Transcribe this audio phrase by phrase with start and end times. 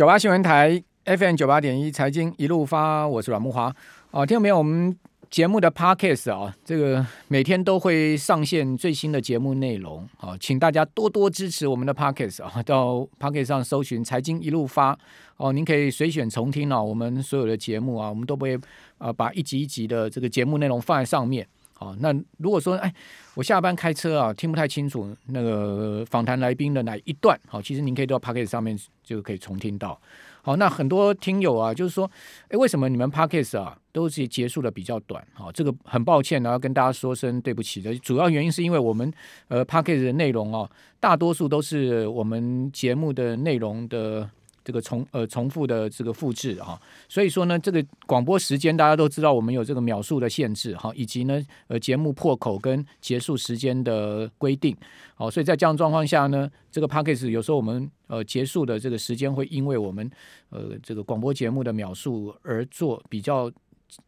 [0.00, 3.70] 九八新闻台 FM 九八点一财经一路发，我是阮木华。
[4.12, 4.56] 哦，听到没有？
[4.56, 10.08] 我们节目的 Podcast 啊，这个每天都会上线最新的节目内容。
[10.16, 14.98] 好，请大家多多支持我们的 Podcast 啊，到 Podcast 上搜寻财经一路发。
[15.36, 18.58] 哦，您可以随选重听啊，我们所有的节目啊，我们都不会
[18.96, 21.46] 啊把一集一集的这个节目内容放在上面。
[21.80, 22.92] 好，那如果说哎，
[23.34, 29.98] 我下班开车啊，听不太清楚那个访谈来宾的哪一段，好，其实您可以到 Podcast 上面就可以重听到。
[30.42, 32.10] 好，那很多听友啊，就是说，
[32.48, 35.26] 哎，为什么你们 Podcast 啊都是结束的比较短？
[35.32, 37.94] 好，这个很抱歉呢，要跟大家说声对不起的。
[38.00, 39.10] 主要原因是因为我们
[39.48, 40.70] 呃 Podcast 的内容哦，
[41.00, 44.28] 大多数都是我们节目的内容的。
[44.64, 54.76] 这个重呃重复的这个复制哈，所以说呢，这个广播时间大家都知道，我们有这个秒数的限制哈，以及呢呃节目破口跟结束时间的规定，
[55.14, 60.10] 好，所以在这样状况下呢，这个 package 有时候我们呃结束的这个时间会因为我们
[60.50, 63.50] 呃这个广播节目的秒数而做比较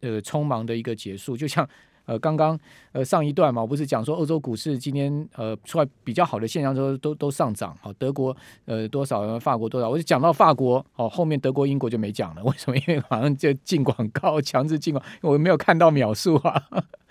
[0.01, 1.69] 呃匆忙的一个结束，就像。
[2.05, 2.59] 呃，刚刚
[2.93, 12.77] 呃上一段嘛，我不是讲说欧洲股市今天呃出来比较好的现象都都都上涨，好，德国呃多少，法国多少，我就讲到法国，哦，后面德国、英国就没讲了，为什么？
[12.77, 16.63] 因为好像就进广告，强制进广，我没有看到秒数啊，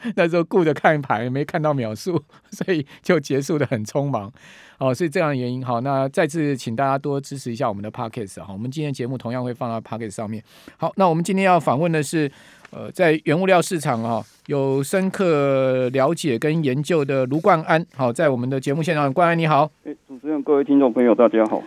[0.15, 2.21] 那时候顾着看牌，没看到秒数，
[2.51, 4.31] 所以就结束的很匆忙，
[4.77, 10.43] 哦，所以这样的原因，好，那再次请大家多支持一下我们的 Podcast 哈，我们今天节目同样会放到 Podcast 上面，
[10.77, 12.31] 好，那我们今天要访问的是。
[12.73, 19.69] 呃，在原物料市场啊，有深刻了解跟研究的卢冠安，好，在我们的节目现场，冠安你好。
[19.83, 21.61] 哎，主持人，各位听众朋友，大家好。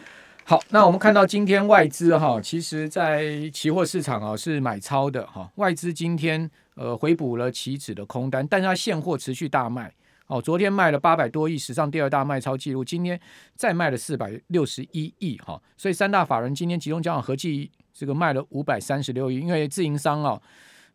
[0.45, 9.93] 好，那我们看到今天外资哈，其实在期货市场啊是买超的哈，外资今天呃回补了期指的空单，但是它现货持续大卖。
[10.27, 13.21] 哦，昨天卖了八百多亿，史上第二大卖超记录，今天
[13.55, 20.41] 再卖了四百六十一亿哈，所以三大法人今天集中交易合计这个卖了五百三十六亿，因为自营商啊。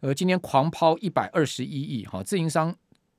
[0.02, 2.74] 呃，今天狂抛一百二十一亿哈，自营商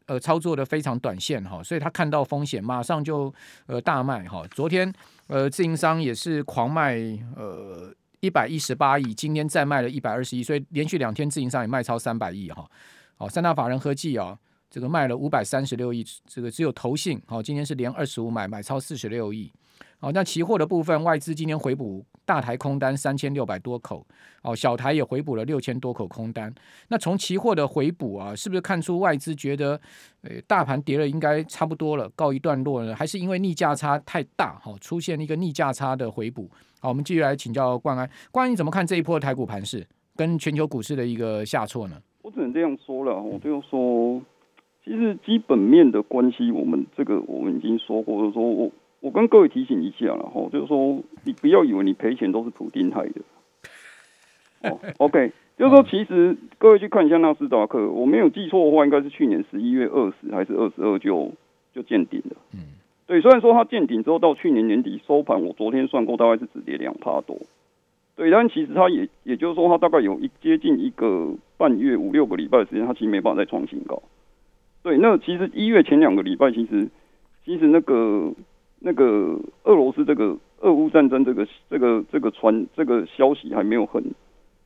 [0.06, 3.30] 呃操作的非常短线哈，所以他看到风险，马上就
[3.67, 4.42] 呃大卖哈。
[4.51, 4.90] 昨天
[5.27, 6.96] 呃自营商也是狂卖
[7.36, 12.69] 呃一百一十八亿，今天再卖了一百二十亿，所以连续两天自营商也卖超三百亿哈。
[13.17, 14.39] 哦，三大法人合计啊，
[14.70, 19.51] 这个卖了五百三十六亿，这个只有投信好，今天是连二十五买买超四十六亿。
[19.98, 24.07] 好，那期货的部分，外资今天回补大台空单三千六百多口，
[24.42, 26.55] 哦，小台也回补了六千多口空单。
[26.86, 29.80] 那从期货的回补啊，是不是看出外资觉得，
[30.23, 32.95] 呃，大盘跌了应该差不多了，告一段落呢？
[32.95, 36.48] 还是因为逆价差太大，哈，出现一个逆价差的回补？
[36.79, 42.01] 好，我们继续来请教冠安，冠安你怎么看这一波台股盘势跟全球股市的一个下挫呢？
[42.23, 44.23] 我只能这样说了，我就说，
[44.85, 48.70] 其实基本面的关系，我们这个我们已经说过了，说我。
[49.00, 53.22] 我跟各位提醒一下了哈，就是说你不要以为你赔钱都是普丁害的。
[54.62, 61.33] 哦，OK， 就是说其实各位去看一下纳斯达克，我没有记错的话，应该是去年十一月二十还是二十二就
[61.74, 62.36] 就见顶了。
[62.52, 62.61] 嗯，
[63.06, 67.38] 对，虽然说它见顶之后到去年年底收盘，我昨天算过大概是只跌两趴多。
[68.17, 74.02] 对，但其实它也也就是说它大概有一接近一个半月五六个礼拜的时间，它其实没办法再创新高。
[74.82, 76.86] 对，那其实一月前两个礼拜，其实
[77.46, 78.30] 其实那个。
[78.80, 84.02] 那个俄罗斯这个俄乌战争这个这个这个传这个消息还没有很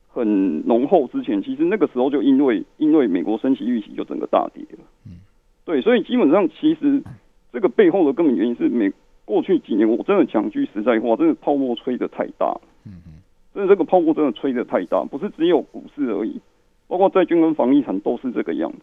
[0.07, 4.79] 很浓厚之前，其实那个时候就因为因为美国升息预期就整个大跌了。
[5.05, 5.19] 嗯，
[5.65, 7.03] 对，所以基本上其实
[7.51, 8.91] 这个背后的根本原因是美
[9.25, 12.57] 过去几年我真的讲句实在话，真的泡沫吹得太大。
[12.85, 13.19] 嗯嗯，
[13.53, 16.39] 真的这个泡沫真的吹得太大，不是只有股市而已，
[16.87, 18.79] 包括债券跟房地产都是这个样子。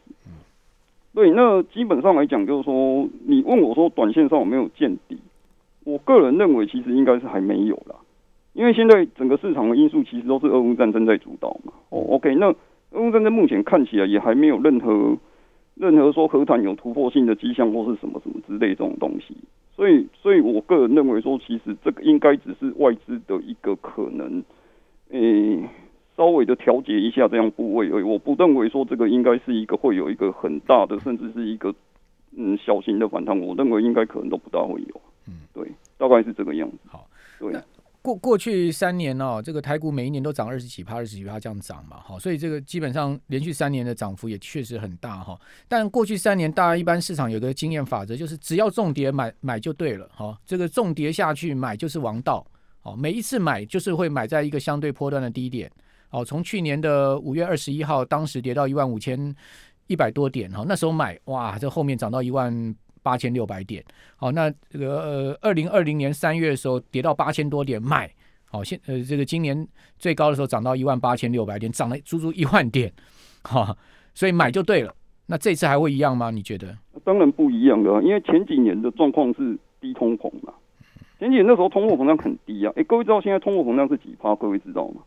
[1.15, 5.19] 对，那基本上来讲，就是说，你问我说，短线上有没有见底？
[5.84, 7.97] 我个人认为，其实应该是还没有啦，
[8.55, 11.73] 因为现在整个市场的因素其实都是俄乌战争在主导嘛。
[11.91, 12.47] 哦，OK，那
[12.93, 15.19] 俄乌战争目前看起来也还没有任何
[15.75, 19.37] 任何说和谈有突破性的迹象，或是什么什么之类这种东西。
[19.77, 24.43] 所以，所以我个人认为说，其实这个应该只是外资的一个可能，
[25.11, 25.69] 诶。
[26.17, 31.75] 稍微的调节一下这样部位而已，我不认为说这个应该是一个会有一个很大的，甚至是一个
[32.37, 35.00] 嗯小型的反弹，我认为应该可能都不大会有。
[35.26, 35.67] 嗯，对，
[35.97, 36.76] 大概是这个样子。
[36.87, 37.53] 好，对。
[38.03, 45.38] 过过去三年哦，这个台股每一年都涨二十几趴、二十几趴这样涨嘛，好，所以这个基本上连续三年的涨幅也确实很大哈。
[45.69, 52.44] 但过去三年，大家一般市场有个经验法则，就是只要重跌买买就对了，哈，这个重跌下去买就是王道，
[52.81, 55.70] 好，每一次买就是会买在一个相对波段的低点。
[56.12, 59.35] 哦，从去年的五月二十一号，当时跌到一万五千
[59.87, 63.82] 一百多点，哈，那时候买，哇，这后面涨到一万八千六百点，
[64.17, 68.09] 好，那这个呃，二零二零年三月的时候跌到八千多点买，
[68.44, 69.67] 好，现呃这个今年
[69.99, 72.93] 最高的时候涨到一万八千六百点，涨了足足一万点，
[73.44, 73.76] 哈，
[74.15, 74.94] 所以买就对了。
[75.26, 76.31] 那这次还会一样吗？
[76.31, 76.76] 你觉得？
[77.05, 80.53] 当然不一样了，因为前几年的状况是低通膨嘛。
[81.19, 84.35] 前几年那时候通货膨胀很低啊，哎，各位知道现在通货膨胀是几趴？
[84.37, 85.00] 各位知道吗？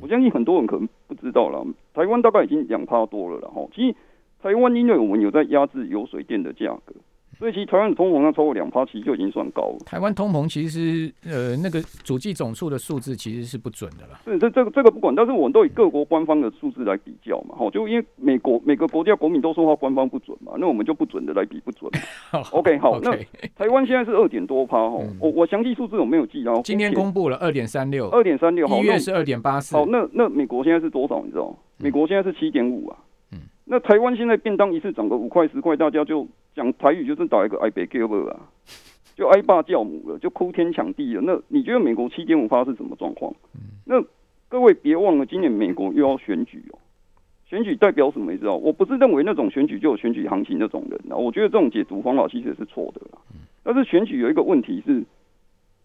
[0.00, 1.64] 我相信很多人可能不知道了。
[1.94, 3.66] 台湾大概已经两趴多了了哈。
[3.74, 3.94] 其实
[4.42, 6.94] 台湾因为我们有在压制油水电的价格。
[7.38, 9.78] 所以其实台湾的通膨，那超过两趴，其实就已经算高了。
[9.84, 14.20] 台湾通膨其实呃那个主计总数的数字其实是不准的啦。
[14.24, 17.54] 是这这个这个不管，但是我们都以各国官方的数字来比较嘛。
[17.58, 21.90] 好，就因为美国每个国家国民都说他官方不准嘛，那我们就不准的来比不准。
[22.52, 23.14] OK，好，那
[23.54, 24.98] 台湾现在是二点多趴哈。
[25.20, 26.60] 我我详细数字我没有记到。
[26.62, 29.76] 今天公布了二点三六，二点三六，一月是二点八四。
[29.76, 31.22] 好，那那美国现在是多少？
[31.24, 31.54] 你知道？
[31.78, 32.96] 美国现在是七点五啊。
[33.66, 33.70] 嗯。
[33.70, 36.26] 那台湾现在便当一次涨个五块十块，大家就。
[36.56, 38.40] 讲台语就是打一个哀爸叫母啊，
[39.14, 41.20] 就哀爸叫母了，就哭天抢地了。
[41.20, 43.30] 那你觉得美国七点五趴是什么状况？
[43.84, 44.02] 那
[44.48, 46.78] 各位别忘了，今年美国又要选举哦。
[47.44, 48.32] 选举代表什么？
[48.32, 48.56] 你知道？
[48.56, 51.14] 我不是认为那种选举就有选举行情那种人啊。
[51.14, 53.18] 我觉得这种解读方法其实是错的啦。
[53.62, 55.04] 但是选举有一个问题是，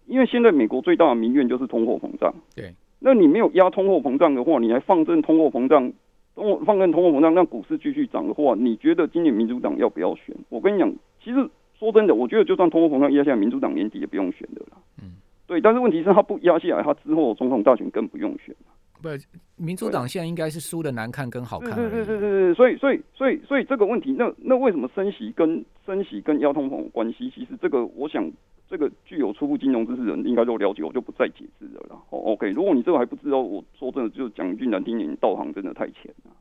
[0.06, 2.34] 因为现在美国最大的民怨就是通货膨胀。
[2.56, 5.92] 对，那你没有压通货膨胀的话，你还放任通货膨胀？
[6.36, 10.36] 通放任通货膨胀，让股市继续涨的话，你觉得今年民主党要不要选？
[10.50, 10.94] 我跟你讲，
[11.24, 14.78] 其实说真的，我觉得就算通货膨胀压下来，民主党年底也不用选的啦。
[15.02, 15.14] 嗯，
[15.48, 15.60] 对。
[15.62, 18.56] 但是问题是，他不压下来，他之后总统大选更不用选。
[19.02, 19.10] 不，
[19.58, 21.74] 民主党现在应该是输的难看跟好看。
[21.76, 22.54] 是是是是是。
[22.54, 27.30] 所以所以所以所以这个问题，那那为什么升息跟升息跟腰通膨有关系？
[27.34, 28.32] 其实这个我想。
[28.72, 32.02] 这个具有初步金融知识的人应该都了解，我就不再解释了啦。
[32.10, 36.32] 哦，OK，如果你这个还不知道，我说真的，就讲一句难听点，你道行真的太浅了。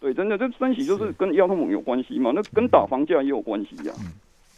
[0.00, 3.92] 对，真的，这升息就是跟腰通膨有关系嘛，那跟打房价也有关系呀，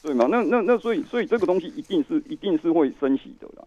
[0.00, 0.28] 对嘛？
[0.30, 3.66] 那那那所以所以这个东西一定是一定是会升息的啦。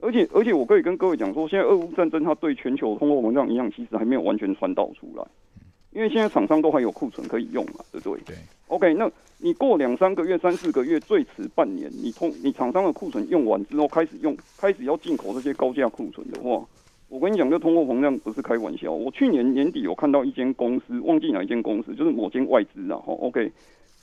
[0.00, 5.24] 而且而且我可以跟各位讲说，现在俄乌战争它对全球通货膨胀影响其实还没有完全传导出来，
[5.92, 8.20] 因为现在厂商都还有库存可以用嘛，对不对？
[8.26, 8.36] 对。
[8.68, 9.10] OK，那。
[9.40, 16.60] 你过两三个月、三四个月，最迟半年，你通你厂商的库存用完之后，开始用开始要进口这些高价库存的话，
[17.08, 18.90] 我跟你讲，这通货膨胀不是开玩笑。
[18.90, 23.52] 我去年年底有看到一间公司，忘记哪一间公司，就是某间外资啊，哈，OK，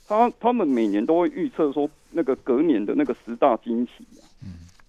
[0.08, 4.24] 他他们每年都会预测说那个隔年的那个十大惊奇啊，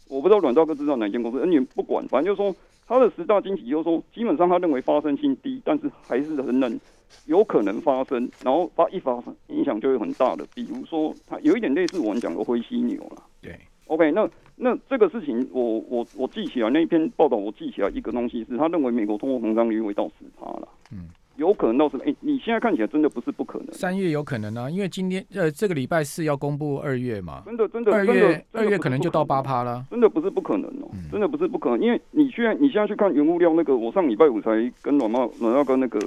[0.10, 2.56] 我不知道阮大哥知道哪间公司，你不管，反正就是说
[2.88, 6.80] 他的十大惊喜，就是说基本上他认为发生性低，但是还是很冷。
[7.26, 10.46] 有可能发生，然后发一发生，影响就会很大的。
[10.54, 13.24] 比如说，它有一点类似我们讲的灰犀牛了。
[13.42, 20.68] 对，OK，那那这个事情我，我我我记起来那一篇报道，我记起来一个东西是，他认为美国通货膨胀率会到十趴了。
[20.92, 21.08] 嗯，
[21.38, 21.98] 有可能到十。
[21.98, 23.72] 哎、欸，你现在看起来真的不是不可能。
[23.72, 27.44] 三月有可能啊，因为今天呃这个礼拜四要公布二月嘛。
[27.46, 29.86] 真的真的，二月二月可能就到八趴了。
[29.90, 34.50] 真的不是不可能哦、喔，真的不是不可能，因为你现在你现在去看原物料那个，我上礼拜五才
[34.82, 36.00] 跟阮茂阮茂跟那个。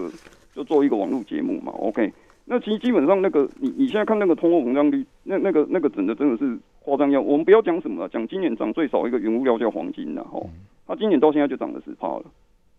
[0.52, 2.12] 就做一个网络节目嘛，OK？
[2.44, 7.20] 那其实基本上那个你你现在看那个通货膨胀率，那那个那个整的真的是夸张要。
[7.20, 10.40] 我们不要讲什么了，讲今年涨最少一个原物料叫黄金了哈，
[10.88, 12.24] 它今年到现在就涨了十趴了。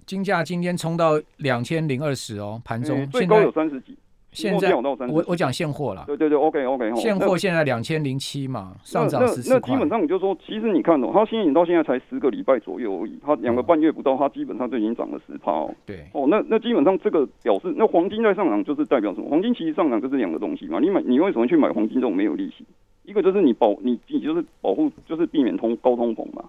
[0.06, 3.98] 金价今天冲到两千零二十哦，盘中最高有三十几。
[4.34, 9.60] 现在我我讲现货了，对对对，OK OK，现货现在两千零七嘛，上涨十四块。
[9.60, 15.76] 那基本上你就说，其实你看哦，它新引到现在才十个礼拜左右而已，它两个半月不到，它基本上就已经涨了十趴哦。
[15.86, 19.30] 对，哦，那那基本上这个表示，那黄金在上涨就是代表什么？
[19.30, 20.80] 黄金其实上涨就是两个东西嘛。
[20.80, 22.66] 你买你为什么去买黄金这种没有利息？
[23.04, 26.46] 一个就是你保你你就是保护，就是避免通高通膨嘛。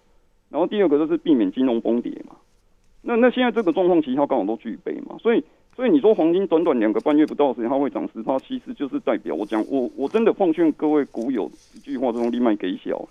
[0.50, 2.36] 然后第二个就是避免金融崩跌嘛。
[3.02, 5.44] 那那现在这个状况其实它刚好都具备嘛，所以。
[5.74, 13.08] 所以你说黄金短短两个半月不到的时间，它会涨十趴，其实就是代表我讲我我真的奉劝各位股友一句话：这种立卖给小，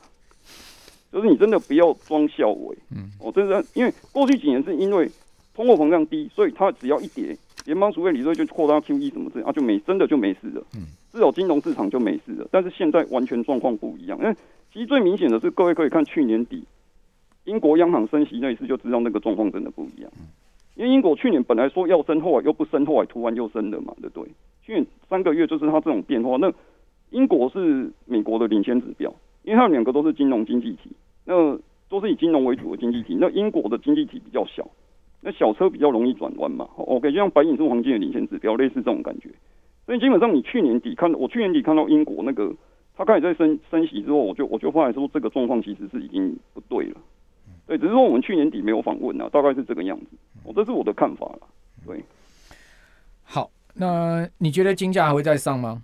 [1.12, 2.78] 就是你真的不要装笑伟。
[2.92, 5.10] 嗯，我真的因为过去几年是因为
[5.56, 10.64] 通货膨胀低，所以它只要一跌，联邦储备理论就扩大 QE 什么这样啊，就没真的就没事了。
[10.76, 12.48] 嗯，至少金融市场就没事了。
[12.52, 14.36] 但是现在完全状况不一样，因为
[14.72, 16.64] 其实最明显的是，各位可以看去年底
[17.46, 20.12] 英国央行升息那一次，就知道那个状况真的不一样。
[20.76, 24.32] 因为英国去年本来说要升，后来又不升，后来突然又升了嘛，对不对？
[24.64, 26.38] 去年三个月就是它这种变化。
[26.38, 26.52] 那
[27.10, 30.92] 英国是美国的领先指标，因为它们两个都是金融经济体，
[31.26, 31.58] 那
[31.90, 33.18] 都是以金融为主的经济体。
[33.20, 34.66] 那英国的经济体比较小，
[35.20, 36.70] 那小车比较容易转弯嘛。
[36.78, 39.30] OK，就像白银是黄金的领先指标，类似这种感觉。
[39.86, 42.56] 所以基本上你去年底看，我去年底看到英国那个
[42.96, 46.98] 它开始在升升息之后，我就我就发现说这个状况其实是已经不对了。
[47.72, 50.06] 对，只是说我们去年底没有访问啊，大概是这个样子。
[50.44, 51.48] 我这是我的看法了。
[51.88, 52.04] 对，
[53.24, 55.82] 好，那你觉得金价还会再上吗？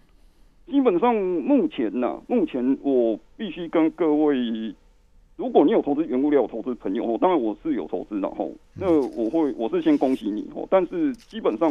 [0.66, 4.36] 基本上目前呢、啊，目前我必须跟各位
[5.38, 8.46] 如果你有投资原物料，投资朋友哦，当然我是有投资的哈。
[8.74, 11.70] 那我会我是先恭喜你哦，但是基本上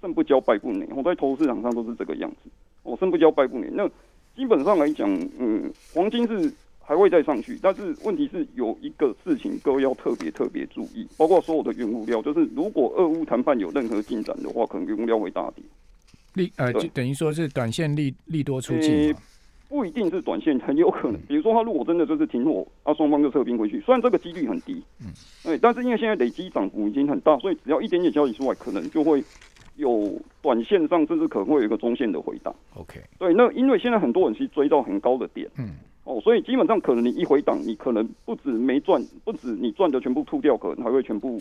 [0.00, 2.48] 胜不骄败不馁，我在投资市场上都是这个样子。
[2.82, 3.68] 我胜不骄败不馁。
[3.74, 3.86] 那
[4.34, 5.06] 基本上来讲，
[5.38, 6.50] 嗯，黄金是
[6.82, 15.64] 还会再上去，但是问题是有一个事情各位要特别特别注意，包括所有的原物料，就是如果俄乌谈判有任何进展的话，可能原物料会大跌。
[16.34, 19.14] 利呃，就等于说是短线利利多出尽。
[19.68, 21.20] 不一定是短线，很有可能。
[21.28, 23.80] 比如说，他如果真的就是停火，啊，双方就撤兵回去。
[23.82, 25.06] 虽然这个几率很低，嗯，
[25.44, 29.22] 对，但是因为现在累积涨幅已经很大，所以只要一点点消息出来，可能就会
[29.76, 32.52] 有短线上甚至可能会有一个中线的回档。
[32.74, 35.76] OK，对，那因为现在很多人是追到很高的点，嗯，
[36.10, 41.38] 哦，所以基本上可能你一回档，你可能不止没赚，不止你赚的全部吐掉，可能还会全部。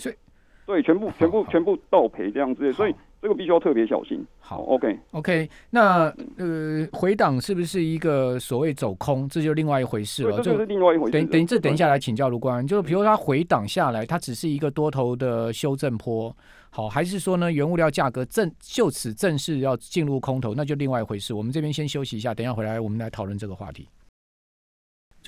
[0.67, 4.23] 对，全部、全部、全部倒赔这样子，所以这个必须要特别小心。
[4.39, 9.27] 好 okay, 那呃，回档是不是一个所谓走空？
[9.27, 10.37] 这就另外一回事了。
[10.37, 11.11] 这就是另外一回事。
[11.11, 16.31] 等等，这等一下来请教卢官，就是比如说它回档下来，它只是一个多头的修正坡，
[16.69, 21.33] 好，还是说呢，原物料价格正就此正式要进入空头，那就另外一回事。
[21.33, 23.87] 我们这边先休息一下，等一下回来我们来讨论这个话题。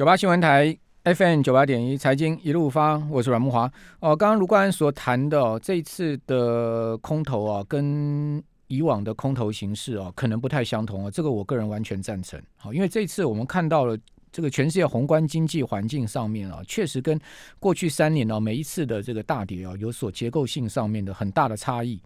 [0.02, 0.76] 九八新闻台。
[1.04, 3.72] FM 九八点一财经一路发，我是阮慕华。
[4.00, 11.12] 哦，刚刚卢冠安所谈的哦，这一次的空头啊，跟以往的空头形式啊，可能不太相同啊。
[11.12, 12.42] 这个我个人完全赞成。
[12.58, 13.96] 好，因为这一次我们看到了
[14.32, 17.20] 这个全世界宏观经济环境上面啊，确实跟
[17.60, 22.02] 过去三年呢，每一次的这个大跌啊，有所结构性上面的很大的差异。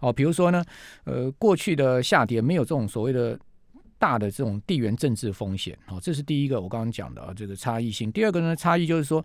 [0.00, 0.62] 哦，比如说呢，
[1.04, 3.38] 呃，过去的下跌没有这种所谓的。
[3.98, 8.10] 大的这种地缘政治风险，好，这是第一个我刚刚讲的啊，这个差异性。
[8.12, 9.24] 第二个呢，差异就是说，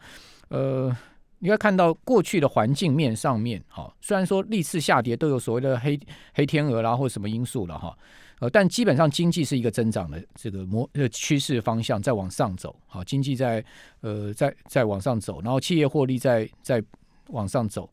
[0.50, 0.96] 呃，
[1.40, 6.00] 你要看到过去的环境面上面，哈，虽然说历次下跌都有所谓的黑
[6.34, 7.96] 黑天鹅啦或什么因素了哈，
[8.40, 13.64] 呃，但基本上经济是一个增长的这个模呃趋势方向在往上走，好，经济在
[14.02, 16.84] 呃在在往上走，然后企业获利在在
[17.28, 17.90] 往上走。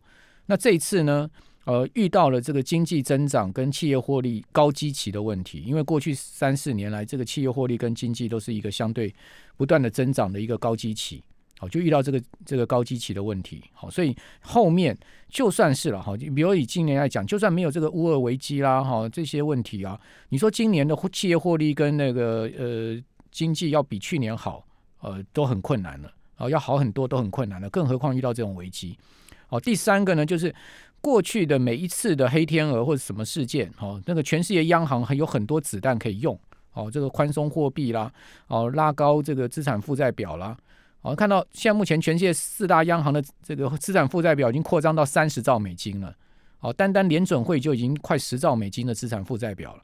[0.47, 1.31] 那这一次呢？
[1.65, 9.15] 呃，遇到了这个经济增长跟企业获利高基期的问题，因为过去三四年来，这个企业获利跟经济都是一个相对
[9.59, 11.23] 不断的增长的一个高基期，
[11.59, 14.97] 好，就遇到这个这个高基期的问题，好，所以后面
[15.29, 20.01] 就算是了，好，比如以今年来讲，就算没有这个乌尔危机啦，哈，这些问题啊，
[20.31, 22.99] 你说今年的企业获利跟那个呃
[23.31, 24.67] 经济要比去年好，
[25.03, 28.99] 呃，都很困难了，啊，要好很多都很困难了，更何况遇到这种危机，
[29.47, 30.53] 好，第三个呢就是。
[31.01, 36.39] 过去的每一次的黑天鹅或者什么事件，哦，那个全世界央行还有很多子弹可以用，
[36.73, 38.13] 哦，这个宽松货币啦，
[38.49, 40.57] 哦，拉高这个资产负债表啦，
[41.03, 46.15] 哦，看到现在目前全世界四大央行的这个资产负债表已经扩张到三十兆美金了，
[46.61, 49.83] 哦，单单联准会就已经快十兆美金的资产负债表了，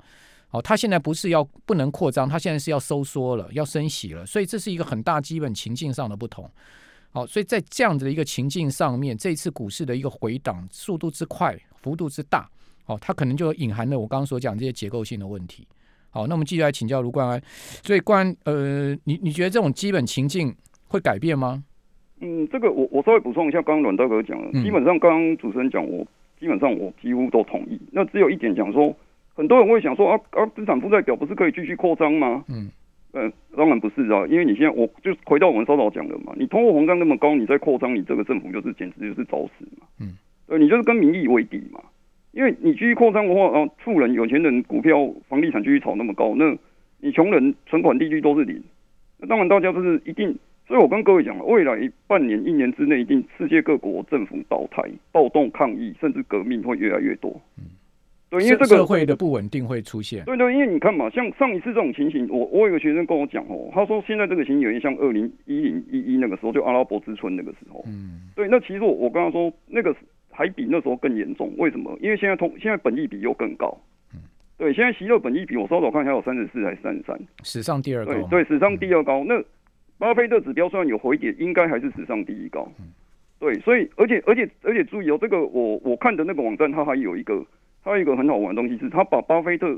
[0.51, 6.51] 哦，它现在不是要不能扩张，它现在是要收缩了，要升息了，所以这是一个很大基本情境上的不同。
[7.17, 12.47] 好，所以在这样子的一个情境上面，这一次股市的一个回档速度之快，幅度之大，
[12.85, 15.67] 哦，它可能就隐含了我刚刚所讲这些结构性的问题。
[16.11, 17.41] 好，那我们继续来请教卢冠安。
[17.83, 20.55] 所以冠，呃，你你觉得这种基本情境
[20.89, 21.65] 会改变吗？
[22.21, 26.07] 嗯，这个我我稍微补充一下，刚刚阮大哥讲了，基本上刚刚主持人讲，我
[26.39, 27.81] 基本上我几乎都同意。
[27.93, 28.95] 那只有一点讲说，
[29.35, 32.45] 很多人会想说啊啊，资产负债表不是可以继续扩张吗？
[32.49, 32.71] 嗯。
[33.17, 39.87] 呃，当然不是啊，因为你现在我就回到我们稍早讲的嘛，你通货膨胀那么高，你再扩张，你这个政府就是简直就是找死嘛。
[39.99, 41.81] 嗯，对，你就是跟民意为敌嘛。
[42.33, 46.55] 因为你继续扩张的话，啊，富人、有钱人股票、房地产继续炒那么高，那
[47.01, 48.63] 你穷人存款利率都是零，
[49.19, 50.37] 那当然大家都是一定。
[50.69, 57.41] 所以我跟各位讲了，未来半年、一年之内，一定世界各国政府倒台、暴动、抗议，甚至革命会越来越多。
[57.57, 57.65] 嗯。
[58.28, 60.25] 对，因为这个社会的不稳定会出现。
[60.25, 67.85] 对对，因为你看嘛，像上一次这种情形，我我有个学生跟我讲哦，他说现在这个情形有点像二零一零一一那个时候，就阿拉伯之春那个时候。
[67.87, 69.95] 嗯，对，那其实我我跟他说，那个
[70.30, 71.52] 还比那时候更严重。
[71.56, 71.97] 为什么？
[72.02, 73.78] 因为现在通现在本益比又更高。
[74.12, 74.18] 嗯，
[74.59, 78.12] 对，现在息肉本益比我稍早看一下有三十四还是三十三，史上第二高。
[78.12, 79.21] 对对，史上第二高。
[79.21, 79.45] 嗯、那
[79.99, 82.68] 巴菲特指标虽然有回跌，应该还是史上第一高。
[82.80, 82.87] 嗯，
[83.38, 87.40] 对，所以而且而且而且注意哦，这个我我看的那个网站，它还有一个。
[87.87, 89.73] 还有一个很好玩的东西是，他把巴菲特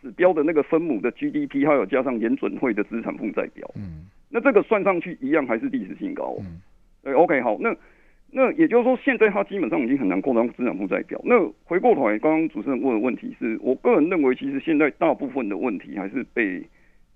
[0.00, 6.58] 指标的那个分母的 GDP，还有加上研准会的资产负债表，嗯，那这个算上去一样还是历史新高，嗯，
[7.04, 7.76] 对，OK，好，那
[8.32, 11.20] 那也就是说，现在他基本上已经很难扩张资产负债表。
[11.22, 16.64] 那回过头来，刚刚主持人问的问题是，我个人认为，其实现在大部分的问题还是被。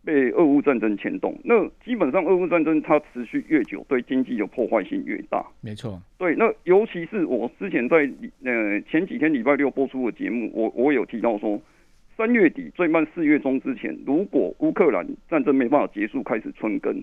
[0.05, 5.45] 被俄乌战争牵动，那基本上俄乌战争它持续越久，对经济的破坏性越大。
[5.63, 8.09] 没错，对，那尤其是我之前在
[8.45, 11.61] 呃前几天礼拜六播出的节目，我我有提到说，
[12.17, 17.03] 三月底最慢四月中之前，如果乌克兰战争没办法结束，开始春耕，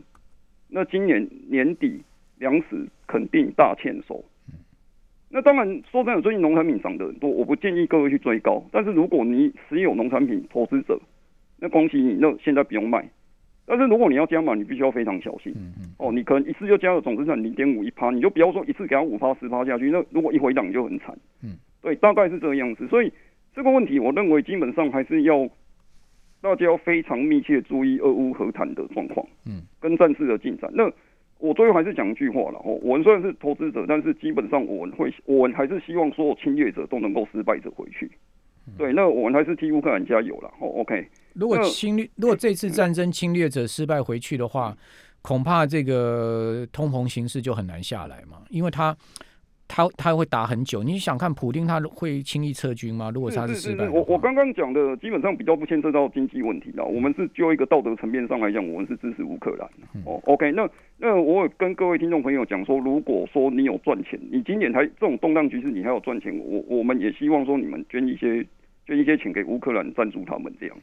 [0.70, 2.02] 那今年年底
[2.38, 4.24] 粮食肯定大欠收。
[5.34, 8.62] 那当然说真的，最近农产品涨得很多，我不建议各位去追高。
[8.72, 11.00] 但是如果你持有农产品投资者，
[11.62, 13.08] 那恭喜你，那现在不用卖。
[13.66, 15.54] 但是如果你要加码，你必须要非常小心。
[15.98, 19.92] 哦，你可能一次就加了总资产零点五一趴，你就不要说一次给他五趴十趴下去。
[19.92, 21.16] 那如果一回档就很惨。
[21.44, 22.88] 嗯，对，大概是这个样子。
[22.88, 23.14] 所以
[23.54, 25.48] 这个问题，我认为基本上还是要
[26.42, 30.70] 大家要非常密切注意俄乌和谈的状况，嗯，跟战事的进展。
[30.74, 30.92] 那
[31.38, 38.10] 我最后还是讲一句话了哦，我们虽然是投资者，但是基本上我们会，我们还是希望所有侵略者都能够失败者回去。
[38.78, 40.52] 对，那我们还是替乌克兰加油了。
[40.60, 41.08] 哦，OK。
[41.34, 44.76] 如果侵略，如果这次战争侵略者失败回去的话，
[45.22, 48.96] 恐怕这个通膨形势就很难下来嘛，因为他。
[49.74, 53.10] 他他会打很久，你想看普丁他会轻易撤军吗？
[53.10, 56.84] 如果他是失败我我刚刚讲的基本上比较不牵涉到经济问题了。
[56.84, 59.66] 我们是就一个道德层面上来讲，我们是支持乌克兰。
[59.94, 68.46] 嗯、哦，OK，那那我跟各位听众朋友讲说，如果说你有赚钱，你今年还这种动荡局势，你还有赚钱，我我们也希望说你们捐一些
[68.86, 70.76] 捐一些钱给乌克兰赞助他们这样。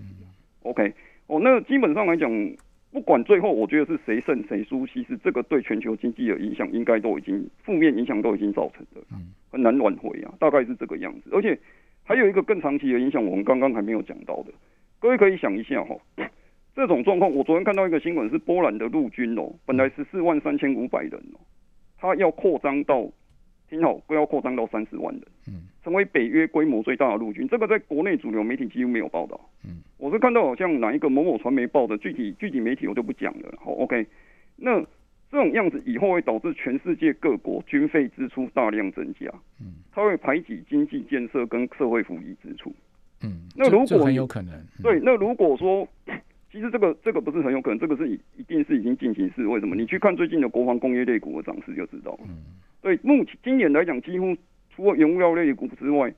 [0.63, 0.93] OK，
[1.27, 2.31] 哦，那基本上来讲。
[2.91, 9.03] 不管最后我觉得是谁胜谁输，其实这个对全球经济的影响应该都已经负面影响都已经造成的，
[9.51, 11.29] 很难挽回啊，大概是这个样子。
[11.31, 11.57] 而且
[12.03, 14.53] 还有一个更长期的影响，我们刚刚还没有讲到的，
[14.99, 15.95] 各位可以想一下哈，
[16.75, 21.39] 这种状况，我昨天看到一个新闻是波兰的陆军哦，本来十四万三千五百人哦，
[21.99, 23.07] 他要扩张到。
[23.71, 27.47] 听好，不要扩张到三十万人，嗯，成为北约规模最大的陆军。
[27.49, 33.53] 这个在国内主流媒体几乎没有报道，嗯，我是看到好像哪一个某某传媒报的，具体具体媒体我就不讲了。
[33.59, 34.07] 好，OK，
[34.57, 34.81] 那
[35.31, 39.27] 这种样子以后会导致全世界各国军费支出大量增加，
[39.61, 42.73] 嗯，它会排挤经济建设跟社会福利支出，
[43.23, 45.87] 嗯，那如果很有可能，对，那如果说
[46.51, 49.47] 其实这个这个不是很有可能，这个是一定是已经进行式。
[49.47, 49.77] 为什么？
[49.77, 52.45] 你去看最近的国防工业类股的涨势就知道了，嗯。
[52.81, 54.35] 对，目前今年来讲，几乎
[54.75, 56.11] 除了原物料类股之外，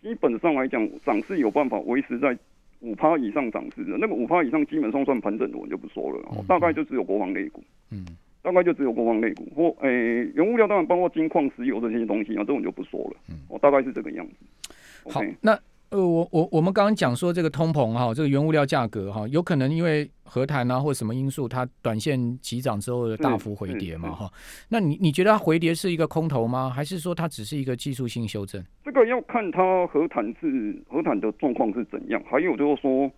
[0.00, 2.38] 基本上来讲，涨势有办法维持在
[2.84, 3.96] 五趴以上涨势的。
[3.98, 6.20] 那个五趴以上，基本上算盘整的，我就不说了。
[6.36, 8.06] 嗯、大概就只有国防类股，嗯，
[8.42, 13.16] 大概就只有国防类股或诶、欸，原物料当然包括金矿、石油这些东西啊，这种就不说了。
[13.28, 14.74] 嗯，我大概是这个样子。
[15.10, 15.58] 好，okay、那。
[15.90, 24.28] 呃，我我我们刚刚讲说这个通膨哈，这个原物料价格哈，有可能因为和谈啊或什么因素，它短线急涨之后的大幅回跌嘛哈。
[24.68, 26.68] 那你你觉得它回跌是一个空头吗？
[26.68, 28.60] 还是说它只是一个技术性修正？
[28.84, 33.08] 这个要看它和谈是和谈的状况是怎样，还有就是说，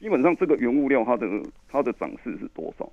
[0.00, 1.26] 基本上这个原物料它的
[1.68, 2.90] 它的涨势是多少？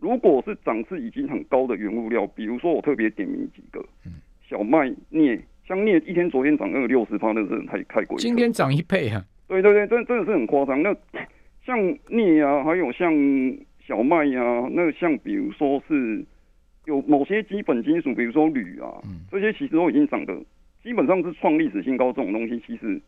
[0.00, 4.12] 如果是涨势已经很高的原物料，比如说我特别点名几个，嗯
[4.46, 5.42] 小麦、镍。
[5.66, 8.16] 像镍一天昨天涨那个六十趴，那真是太太贵。
[8.18, 9.24] 今天涨一倍啊！
[9.46, 10.82] 对对对，真真的是很夸张。
[10.82, 10.94] 那
[11.64, 13.12] 像镍啊，还有像
[13.86, 16.24] 小麦啊，那像比如说是
[16.86, 20.36] 有某些基本金属，比如说铝啊，这些其实都已经涨的
[20.82, 22.12] 基本上是创历史新高。
[22.12, 23.00] 这种东西其实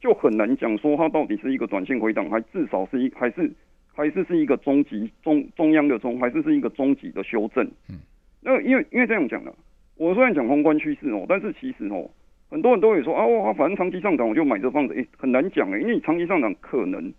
[0.00, 3.52] 就很难讲说它到底是一个短线回档，还至少是一还是
[3.92, 7.64] 还是是一个中级中中央的中，还是是一个中级的修正。
[7.90, 7.98] 嗯，
[8.40, 9.54] 那因为因为这样讲的。
[9.98, 12.08] 我虽然讲宏观趋势哦，但是其实哦，
[12.48, 17.12] 很多人都会说啊，哇，反正长期上涨我就买这房子，诶，很难讲诶，因为你长期上涨可能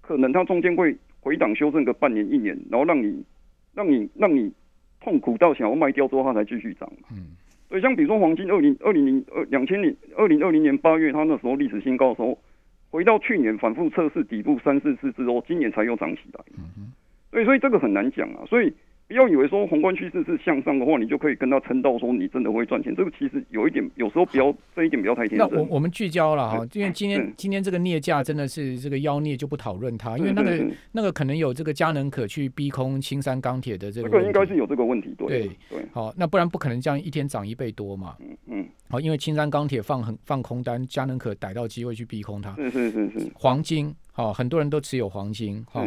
[0.00, 3.22] 可能它中间会回档修正个半年一年，然后让你
[3.74, 4.50] 让你让你
[5.00, 6.90] 痛苦到想要卖掉之后它才继续涨。
[7.10, 7.36] 嗯，
[7.68, 12.38] 所以像比如说黄金二零二零零二两千年二零二零年八月它那时候历史新高的时候，
[12.90, 16.40] 回到去年反复测试底部三四次之后，今年才又涨起来。
[16.56, 16.92] 嗯哼，
[17.30, 18.72] 所以所以这个很难讲啊，所以。
[19.12, 22.96] 不要以为说宏观趋势是向上的话，你就可以跟他撑到说你真的会赚钱。
[22.96, 25.50] 这个其实有一点，有时候不要这一点不要太天真。
[25.50, 34.08] 那我我们聚焦了哈，因为今天今天这个镍价真的是这个妖孽就不讨论它，因为那个那个可能有这个佳能可去逼空青山钢铁的这个。
[34.08, 35.86] 这个应该是有这个问题，对对对。
[35.92, 38.16] 好，那不然不可能这样一天涨一倍多嘛。
[38.20, 38.66] 嗯嗯。
[38.88, 42.54] 好，因为青山钢铁放很放空单，佳能可逮到机会去逼空它。
[42.54, 43.30] 是是是是。
[43.34, 45.86] 黄金，好，很多人都持有黄金，好。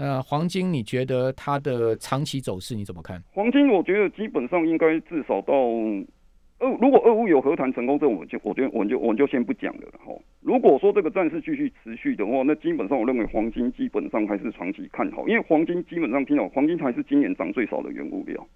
[0.00, 3.22] 呃，黄金，你觉得它的长期走势你怎么看？
[3.34, 10.10] 黄金，我觉得基本上应该至少到俄，如果俄乌有和谈成功，这我就我觉得我们就我就先不讲了哈。
[10.40, 18.48] 如果说这个战事继续持续的话，那基本上我认为黄金基本上还是长期看好，因为黄金基本上听到黄金还是今年涨最少的原物料，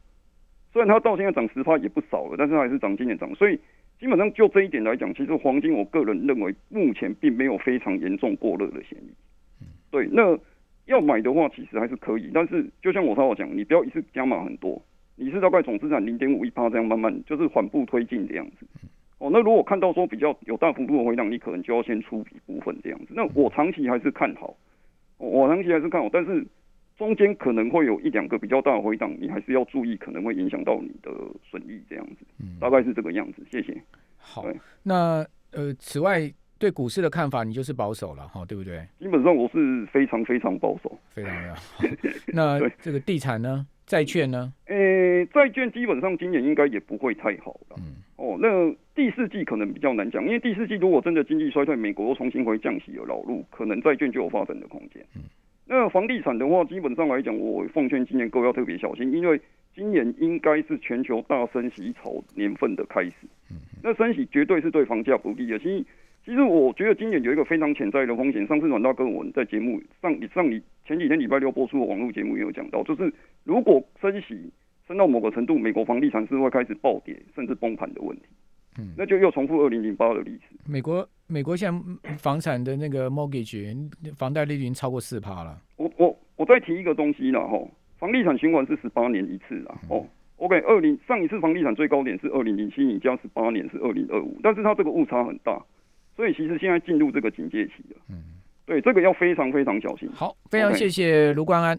[0.72, 3.60] 虽然它到现在涨十趴也不少了，但是还是涨今年涨，所以
[4.00, 9.12] 基本上就这一点来讲，其实黄金我个人认为目前并没有非常严重过热的嫌疑。
[9.90, 10.38] 对，那。
[10.86, 14.80] 要买的话，其实还是可以，但是就像我刚刚讲，你不要一次加码很多，
[15.16, 18.66] 你是大概总资产零点五一趴这样慢慢就是缓步推进这样子。
[19.18, 23.06] 哦，那如果看到说比较有大幅度的回档，你可能就要先出一部分这样子。
[23.10, 24.54] 那我长期还是看好，
[25.18, 26.44] 我长期还是看好，但是
[26.98, 31.10] 中间可能会有一两个比较大的回档，你还是要注意，可能会影响到你的
[31.42, 32.26] 损益这样子。
[32.40, 33.42] 嗯，大概是这个样子。
[33.50, 33.80] 谢谢。
[34.18, 34.44] 好，
[34.82, 36.20] 那呃，此外
[36.58, 38.86] 对股市的看法，你就是保守了哈，对不对？
[38.98, 41.32] 基本上我是非常非常保守，非常
[41.78, 42.12] 非常。
[42.32, 43.66] 那这个地产呢？
[43.86, 44.50] 债券呢？
[44.64, 47.76] 呃、欸，债券基本上今年应该也不会太好了。
[47.76, 55.04] 嗯，哦，那第四季可能比较难讲，因为第四季如果真的经济衰退，美国又重新回降息的老路，可能债券就有发展的空间。
[55.14, 55.24] 嗯，
[55.66, 59.38] 那房地产的话，基本上来讲，我奉劝今年各位要特别小心，因为
[59.74, 63.12] 今年应该是全球大升息潮年份的开始。
[63.50, 65.58] 嗯，那升息绝对是对房价不利的。
[65.58, 65.84] 其实。
[66.24, 68.46] 其实我觉得今年有一个非常潜在的风险。
[68.46, 73.12] 上次阮大哥我们在节目上，上你前几天礼拜六播出的网络节目也有讲到，就是
[73.44, 74.50] 如果升息
[74.88, 78.22] 升到某个程度，美国房地产是会开始暴跌甚至崩盘的问题。
[78.78, 80.56] 嗯，那就又重复二零零八的历史。
[80.66, 81.70] 美国美国现
[82.02, 85.60] 在房产的那个 mortgage 房贷利率已经超过四趴了。
[85.76, 87.58] 我我我再提一个东西了哈，
[87.98, 89.76] 房地产循环是十八年一次啊。
[89.90, 90.04] 哦
[90.36, 95.62] ，OK，二零上一次房地产最高点是二零零七，你加十八年是二零二五，但是它这个误差很大。
[96.16, 98.22] 所以其实现在进入这个警戒期了，嗯，
[98.66, 100.08] 对，这个要非常非常小心。
[100.14, 101.78] 好，非常谢谢卢冠安。